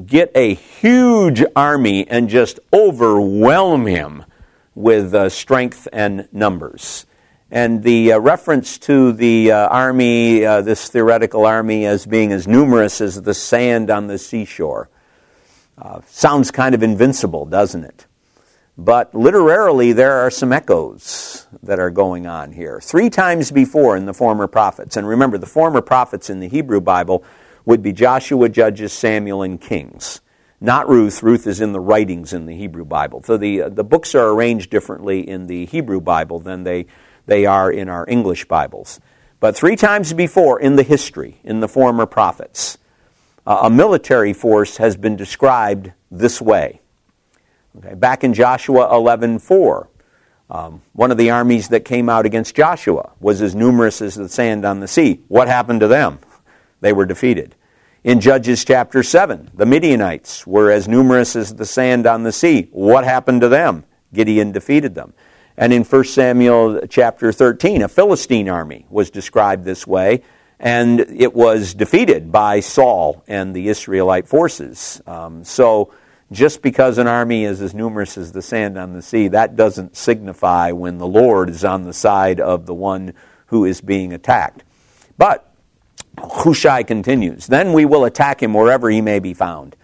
[0.07, 4.25] Get a huge army and just overwhelm him
[4.73, 7.05] with uh, strength and numbers.
[7.51, 12.47] And the uh, reference to the uh, army, uh, this theoretical army, as being as
[12.47, 14.89] numerous as the sand on the seashore,
[15.77, 18.07] uh, sounds kind of invincible, doesn't it?
[18.75, 22.81] But literarily, there are some echoes that are going on here.
[22.81, 26.81] Three times before in the former prophets, and remember, the former prophets in the Hebrew
[26.81, 27.23] Bible
[27.65, 30.21] would be Joshua, Judges, Samuel, and Kings.
[30.59, 31.21] Not Ruth.
[31.21, 33.21] Ruth is in the writings in the Hebrew Bible.
[33.23, 36.85] So the, uh, the books are arranged differently in the Hebrew Bible than they,
[37.25, 38.99] they are in our English Bibles.
[39.41, 42.77] But three times before in the history, in the former prophets,
[43.45, 46.79] uh, a military force has been described this way.
[47.77, 49.87] Okay, back in Joshua 11:4,
[50.49, 54.29] um, one of the armies that came out against Joshua was as numerous as the
[54.29, 55.23] sand on the sea.
[55.27, 56.19] What happened to them?
[56.83, 57.55] They were defeated.
[58.03, 62.67] In Judges chapter 7, the Midianites were as numerous as the sand on the sea.
[62.73, 63.85] What happened to them?
[64.13, 65.13] Gideon defeated them.
[65.55, 70.23] And in 1 Samuel chapter 13, a Philistine army was described this way,
[70.59, 75.01] and it was defeated by Saul and the Israelite forces.
[75.07, 75.93] Um, so
[76.33, 79.95] just because an army is as numerous as the sand on the sea, that doesn't
[79.95, 83.13] signify when the Lord is on the side of the one
[83.45, 84.65] who is being attacked.
[85.17, 85.49] But
[86.17, 89.75] Hushai continues, Then we will attack him wherever he may be found,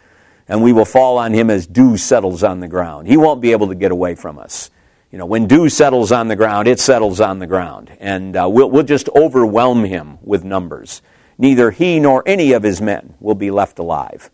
[0.47, 3.07] and we will fall on him as dew settles on the ground.
[3.07, 4.69] He won't be able to get away from us.
[5.11, 8.47] You know, when dew settles on the ground, it settles on the ground, and uh,
[8.49, 11.01] we'll, we'll just overwhelm him with numbers.
[11.37, 14.29] Neither he nor any of his men will be left alive.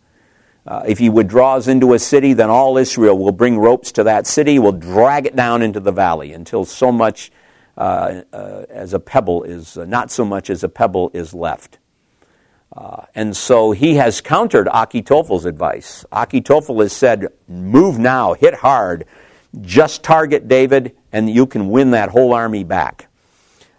[0.66, 4.26] Uh, if he withdraws into a city, then all Israel will bring ropes to that
[4.26, 7.30] city, will drag it down into the valley until so much
[7.76, 11.78] uh, uh, as a pebble is, uh, not so much as a pebble is left.
[12.76, 16.04] Uh, and so he has countered Achitophel's advice.
[16.12, 19.06] Achitophel has said, move now, hit hard,
[19.62, 23.08] just target David, and you can win that whole army back.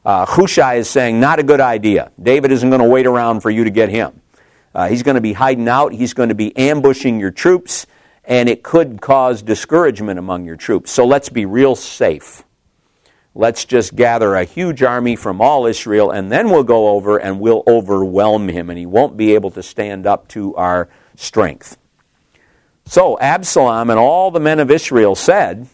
[0.03, 2.11] Uh, Hushai is saying, not a good idea.
[2.21, 4.21] David isn't going to wait around for you to get him.
[4.73, 5.93] Uh, he's going to be hiding out.
[5.93, 7.85] He's going to be ambushing your troops,
[8.23, 10.91] and it could cause discouragement among your troops.
[10.91, 12.43] So let's be real safe.
[13.37, 17.39] Let's just gather a huge army from all Israel, and then we'll go over and
[17.39, 21.77] we'll overwhelm him, and he won't be able to stand up to our strength.
[22.87, 25.67] So Absalom and all the men of Israel said,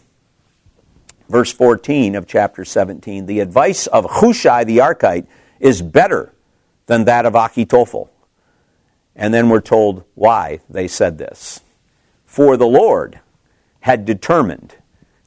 [1.30, 5.26] verse 14 of chapter 17, the advice of Hushai the Archite
[5.58, 6.34] is better
[6.84, 8.10] than that of Achitophel.
[9.16, 11.62] And then we're told why they said this.
[12.26, 13.20] For the Lord
[13.80, 14.74] had determined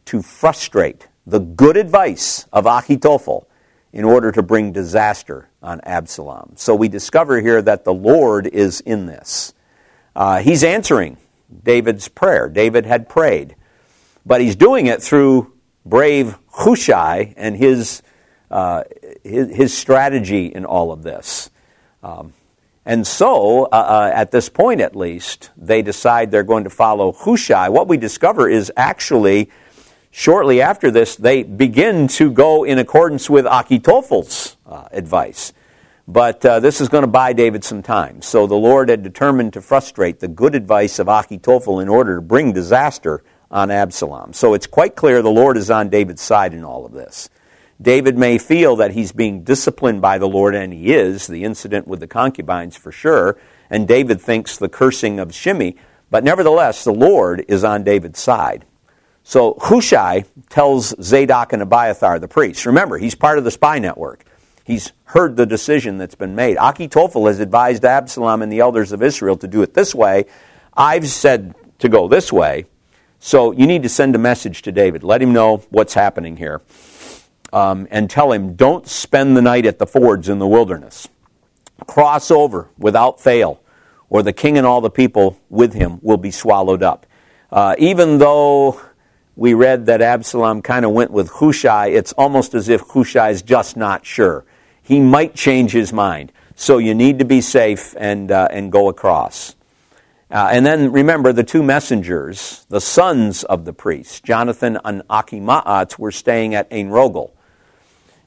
[0.06, 3.46] to frustrate the good advice of Achitophel
[3.92, 6.54] in order to bring disaster on Absalom.
[6.56, 9.54] So we discover here that the Lord is in this.
[10.16, 11.18] Uh, he's answering
[11.64, 12.48] David's prayer.
[12.48, 13.56] David had prayed,
[14.26, 15.52] but he's doing it through
[15.86, 18.02] brave Hushai and his,
[18.50, 18.84] uh,
[19.24, 21.50] his, his, strategy in all of this.
[22.04, 22.34] Um,
[22.86, 27.12] and so, uh, uh, at this point at least, they decide they're going to follow
[27.12, 27.70] Hushai.
[27.70, 29.50] What we discover is actually,
[30.18, 35.54] shortly after this, they begin to go in accordance with Achitophel's uh, advice.
[36.08, 38.24] But uh, this is going to buy David some time.
[38.24, 42.22] So the Lord had determined to frustrate the good advice of Achitophel in order to
[42.22, 44.34] bring disaster on Absalom.
[44.34, 47.30] So it's quite clear the Lord is on David's side in all of this.
[47.80, 51.88] David may feel that he's being disciplined by the Lord, and he is, the incident
[51.88, 53.38] with the concubines for sure,
[53.70, 55.76] and David thinks the cursing of Shimei,
[56.10, 58.66] but nevertheless, the Lord is on David's side.
[59.28, 64.24] So Hushai tells Zadok and Abiathar, the priests, remember, he's part of the spy network.
[64.64, 66.56] He's heard the decision that's been made.
[66.56, 70.28] Achitophel has advised Absalom and the elders of Israel to do it this way.
[70.74, 72.68] I've said to go this way.
[73.20, 75.04] So you need to send a message to David.
[75.04, 76.62] Let him know what's happening here
[77.52, 81.10] um, and tell him, don't spend the night at the fords in the wilderness.
[81.86, 83.62] Cross over without fail,
[84.10, 87.06] or the king and all the people with him will be swallowed up.
[87.52, 88.82] Uh, even though
[89.38, 93.44] we read that Absalom kind of went with Hushai, it's almost as if Hushai is
[93.44, 94.44] just not sure.
[94.82, 96.34] He might change his mind.
[96.56, 99.56] So you need to be safe and, uh, and go across.
[100.32, 106.00] Uh, and then remember the two messengers, the sons of the priests, Jonathan and Achimaatz,
[106.00, 107.32] were staying at Ein Rogel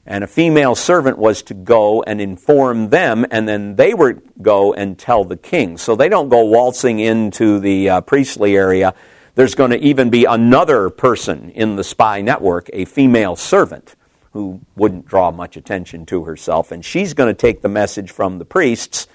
[0.05, 4.73] and a female servant was to go and inform them, and then they would go
[4.73, 5.77] and tell the king.
[5.77, 8.95] So they don't go waltzing into the uh, priestly area.
[9.35, 13.95] There's going to even be another person in the spy network, a female servant,
[14.33, 18.39] who wouldn't draw much attention to herself, and she's going to take the message from
[18.39, 19.07] the priests.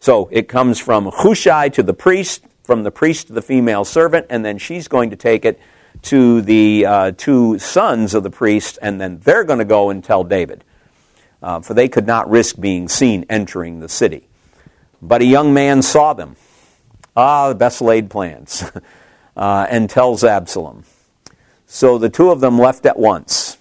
[0.00, 4.26] So it comes from Hushai to the priest, from the priest to the female servant,
[4.30, 5.60] and then she's going to take it
[6.02, 10.02] to the uh, two sons of the priest, and then they're going to go and
[10.02, 10.64] tell David.
[11.42, 14.28] uh, for they could not risk being seen entering the city.
[15.00, 16.36] But a young man saw them.
[17.16, 18.64] Ah, the best laid plans.
[19.36, 20.84] uh, and tells Absalom.
[21.66, 23.56] So the two of them left at once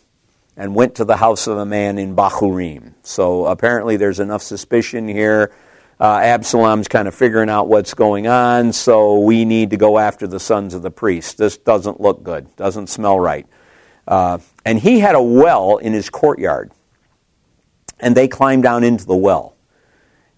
[0.57, 2.93] and went to the house of a man in Bahurim.
[3.03, 5.51] So apparently there's enough suspicion here.
[5.99, 10.25] Uh, Absalom's kind of figuring out what's going on, so we need to go after
[10.25, 11.37] the sons of the priest.
[11.37, 13.45] This doesn't look good, doesn't smell right.
[14.07, 16.71] Uh, and he had a well in his courtyard,
[17.99, 19.55] and they climbed down into the well.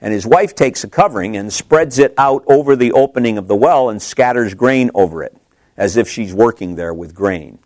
[0.04, 3.56] And his wife takes a covering and spreads it out over the opening of the
[3.56, 5.34] well and scatters grain over it,
[5.78, 7.58] as if she's working there with grain.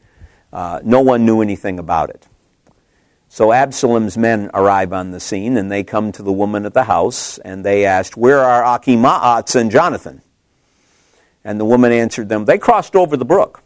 [0.53, 2.27] Uh, no one knew anything about it.
[3.27, 6.83] So Absalom's men arrive on the scene and they come to the woman at the
[6.83, 10.21] house and they asked, Where are Achimaatz and Jonathan?
[11.43, 13.63] And the woman answered them, They crossed over the brook.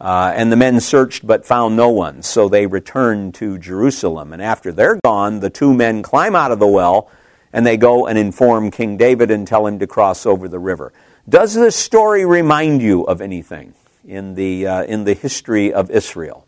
[0.00, 2.22] Uh, and the men searched but found no one.
[2.22, 4.32] So they returned to Jerusalem.
[4.32, 7.10] And after they're gone, the two men climb out of the well
[7.52, 10.92] and they go and inform King David and tell him to cross over the river.
[11.28, 13.74] Does this story remind you of anything
[14.06, 16.46] in the, uh, in the history of Israel?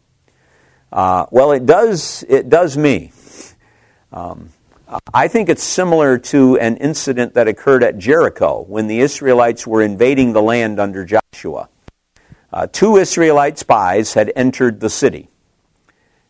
[0.92, 3.12] Uh, well, it does, it does me.
[4.12, 4.50] Um,
[5.12, 9.82] I think it's similar to an incident that occurred at Jericho when the Israelites were
[9.82, 11.68] invading the land under Joshua.
[12.52, 15.28] Uh, two Israelite spies had entered the city.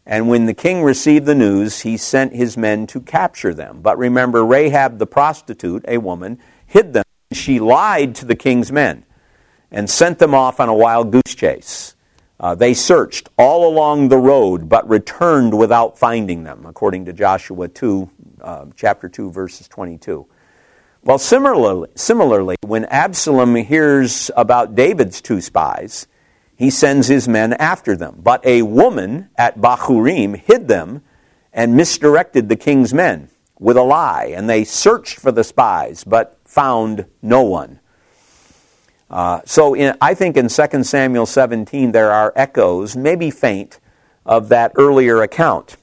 [0.07, 3.81] And when the king received the news, he sent his men to capture them.
[3.81, 7.05] But remember, Rahab the prostitute, a woman, hid them.
[7.33, 9.05] She lied to the king's men
[9.71, 11.97] and sent them off on a wild goose chase.
[12.39, 17.69] Uh, they searched all along the road, but returned without finding them, according to Joshua
[17.69, 18.11] 2,
[18.43, 20.27] uh, chapter 2, verses 22.
[21.03, 26.07] Well, similarly, similarly, when Absalom hears about David's two spies,
[26.57, 28.21] he sends his men after them.
[28.23, 31.03] But a woman at Bahurim hid them
[31.53, 33.29] and misdirected the king's men
[33.59, 34.33] with a lie.
[34.35, 37.81] And they searched for the spies, but found no one.
[39.11, 43.79] Uh, so in, I think in 2 Samuel 17 there are echoes, maybe faint,
[44.27, 45.77] of that earlier account.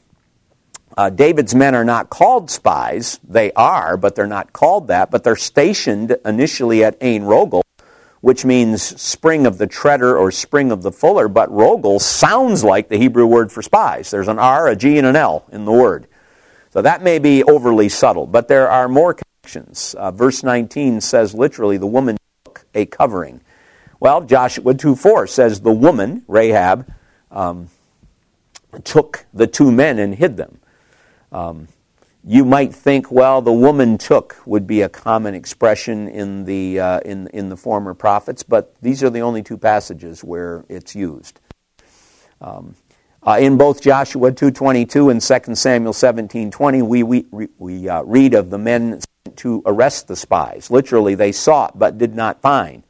[0.97, 3.19] Uh, David's men are not called spies.
[3.23, 5.09] They are, but they're not called that.
[5.11, 7.60] But they're stationed initially at Ain Rogel
[8.21, 12.87] which means spring of the treader or spring of the fuller, but rogel sounds like
[12.87, 14.11] the Hebrew word for spies.
[14.11, 16.07] There's an R, a G, and an L in the word.
[16.69, 19.95] So that may be overly subtle, but there are more connections.
[19.97, 23.41] Uh, verse 19 says literally, the woman took a covering.
[23.99, 26.91] Well, Joshua 2 4 says the woman, Rahab,
[27.31, 27.69] um,
[28.83, 30.59] took the two men and hid them.
[31.31, 31.67] Um,
[32.23, 36.99] you might think, well, the woman took would be a common expression in the, uh,
[36.99, 41.39] in, in the former prophets, but these are the only two passages where it's used.
[42.39, 42.75] Um,
[43.23, 47.25] uh, in both Joshua 2.22 and 2 Samuel 17.20, we, we,
[47.57, 48.99] we uh, read of the men
[49.37, 50.69] to arrest the spies.
[50.69, 52.83] Literally, they sought but did not find.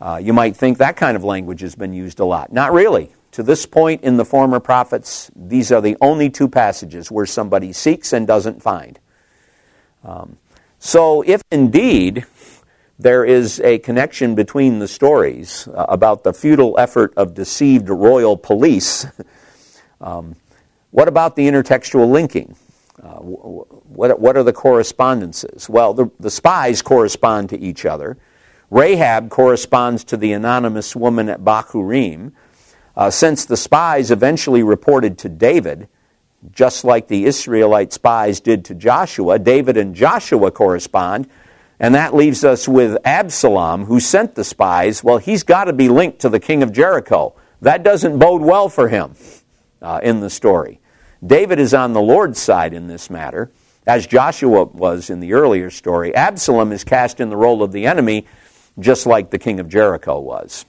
[0.00, 2.52] Uh, you might think that kind of language has been used a lot.
[2.52, 3.12] Not really.
[3.36, 7.70] To this point in the former prophets, these are the only two passages where somebody
[7.74, 8.98] seeks and doesn't find.
[10.02, 10.38] Um,
[10.78, 12.24] so, if indeed
[12.98, 18.38] there is a connection between the stories uh, about the futile effort of deceived royal
[18.38, 19.04] police,
[20.00, 20.36] um,
[20.90, 22.56] what about the intertextual linking?
[23.02, 25.68] Uh, what, what are the correspondences?
[25.68, 28.16] Well, the, the spies correspond to each other.
[28.70, 32.32] Rahab corresponds to the anonymous woman at Bahurim.
[32.96, 35.88] Uh, since the spies eventually reported to David,
[36.52, 41.28] just like the Israelite spies did to Joshua, David and Joshua correspond,
[41.78, 45.04] and that leaves us with Absalom, who sent the spies.
[45.04, 47.34] Well, he's got to be linked to the king of Jericho.
[47.60, 49.14] That doesn't bode well for him
[49.82, 50.80] uh, in the story.
[51.26, 53.50] David is on the Lord's side in this matter,
[53.86, 56.14] as Joshua was in the earlier story.
[56.14, 58.26] Absalom is cast in the role of the enemy,
[58.78, 60.64] just like the king of Jericho was.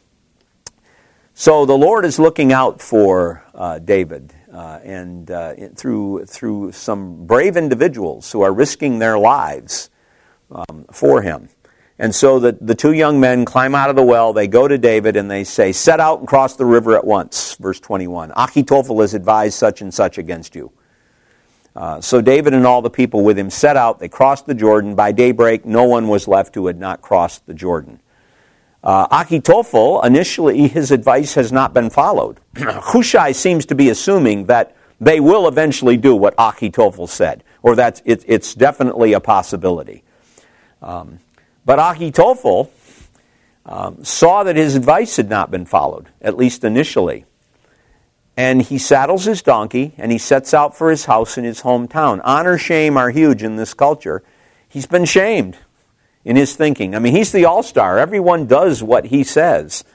[1.39, 7.27] So the Lord is looking out for uh, David, uh, and uh, through through some
[7.27, 9.91] brave individuals who are risking their lives
[10.49, 11.49] um, for him.
[11.99, 14.79] And so the, the two young men climb out of the well, they go to
[14.79, 17.53] David, and they say, Set out and cross the river at once.
[17.57, 18.31] Verse 21.
[18.31, 20.71] Achitophel has advised such and such against you.
[21.75, 23.99] Uh, so David and all the people with him set out.
[23.99, 24.95] They crossed the Jordan.
[24.95, 28.01] By daybreak, no one was left who had not crossed the Jordan.
[28.87, 32.39] Uh, Achitophel, initially, his advice has not been followed.
[32.55, 38.01] Hushai seems to be assuming that they will eventually do what Achitophel said, or that
[38.05, 40.03] it, it's definitely a possibility.
[40.81, 41.19] Um,
[41.65, 42.69] but Achitophel
[43.65, 47.25] um, saw that his advice had not been followed, at least initially.
[48.37, 52.21] and he saddles his donkey and he sets out for his house in his hometown.
[52.23, 54.23] Honor, shame are huge in this culture.
[54.69, 55.57] He's been shamed
[56.27, 56.93] in his thinking.
[56.93, 57.97] I mean, he's the all star.
[57.97, 59.85] Everyone does what he says.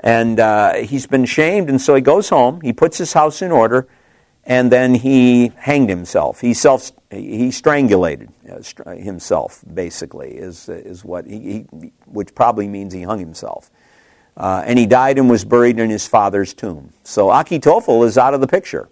[0.00, 3.50] And uh, he's been shamed, and so he goes home, he puts his house in
[3.50, 3.88] order,
[4.44, 6.40] and then he hanged himself.
[6.40, 12.92] He self he strangulated uh, himself, basically, is, is what he, he, which probably means
[12.92, 13.70] he hung himself.
[14.36, 16.92] Uh, and he died and was buried in his father's tomb.
[17.02, 18.90] So Achitophel is out of the picture.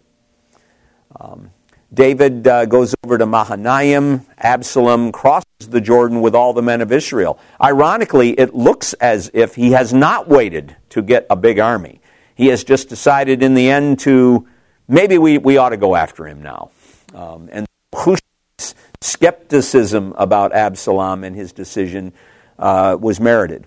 [1.20, 1.50] Um,
[1.92, 4.26] David uh, goes over to Mahanaim.
[4.38, 7.38] Absalom crosses the Jordan with all the men of Israel.
[7.60, 12.00] Ironically, it looks as if he has not waited to get a big army.
[12.34, 14.46] He has just decided in the end to
[14.88, 16.70] maybe we, we ought to go after him now.
[17.14, 22.12] Um, and Hushai's skepticism about Absalom and his decision
[22.58, 23.66] uh, was merited.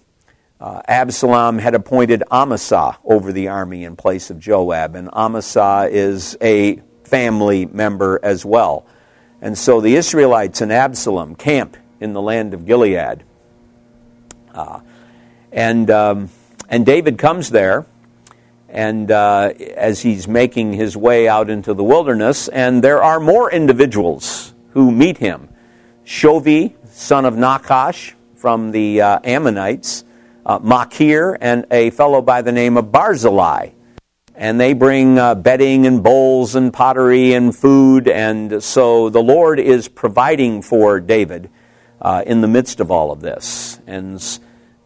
[0.59, 6.37] Uh, Absalom had appointed Amasa over the army in place of Joab, and Amasa is
[6.41, 8.85] a family member as well.
[9.41, 13.23] And so the Israelites and Absalom camp in the land of Gilead.
[14.53, 14.81] Uh,
[15.51, 16.29] and, um,
[16.69, 17.85] and David comes there,
[18.67, 23.51] and uh, as he's making his way out into the wilderness, and there are more
[23.51, 25.49] individuals who meet him.
[26.05, 30.03] Shovi, son of Nachash from the uh, Ammonites,
[30.45, 33.71] uh, Machir, and a fellow by the name of Barzillai
[34.39, 38.07] and they bring uh, bedding and bowls and pottery and food.
[38.07, 41.49] And so the Lord is providing for David
[42.01, 43.81] uh, in the midst of all of this.
[43.85, 44.39] And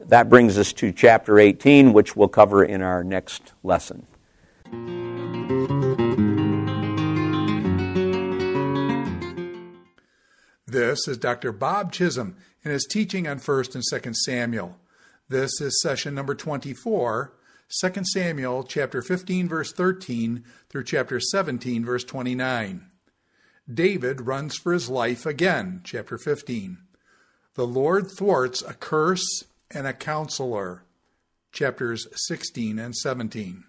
[0.08, 4.08] that brings us to chapter 18, which we'll cover in our next lesson.
[10.66, 11.51] This is Dr.
[11.51, 14.80] Bob Chisholm in his teaching on 1st and 2nd Samuel.
[15.30, 17.34] This is session number 24
[17.82, 22.86] 2 Samuel chapter 15 verse 13 through chapter 17 verse 29.
[23.71, 26.78] David runs for his life again, chapter 15.
[27.55, 30.84] The Lord thwarts a curse and a counselor,
[31.51, 33.63] chapters 16 and 17.